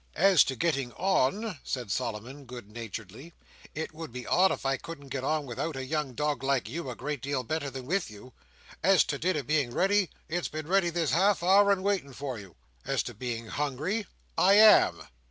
[0.15, 3.33] "As to getting on," said Solomon good naturedly,
[3.75, 6.89] "it would be odd if I couldn't get on without a young dog like you
[6.89, 8.33] a great deal better than with you.
[8.81, 12.55] As to dinner being ready, it's been ready this half hour and waiting for you.
[12.83, 14.07] As to being hungry,
[14.39, 15.03] I am!"